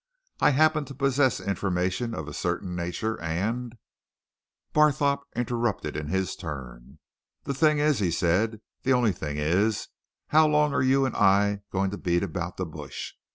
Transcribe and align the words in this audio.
I 0.39 0.49
happen 0.49 0.83
to 0.85 0.95
possess 0.95 1.39
information 1.39 2.15
of 2.15 2.27
a 2.27 2.33
certain 2.33 2.75
nature, 2.75 3.21
and" 3.21 3.77
Barthorpe 4.73 5.21
interrupted 5.35 5.95
in 5.95 6.07
his 6.07 6.35
turn. 6.35 6.97
"The 7.43 7.53
thing 7.53 7.77
is," 7.77 7.99
he 7.99 8.09
said, 8.09 8.61
"the 8.81 8.93
only 8.93 9.11
thing 9.11 9.37
is 9.37 9.89
how 10.29 10.47
long 10.47 10.73
are 10.73 10.81
you 10.81 11.05
and 11.05 11.15
I 11.15 11.61
going 11.71 11.91
to 11.91 11.99
beat 11.99 12.23
about 12.23 12.57
the 12.57 12.65
bush? 12.65 13.11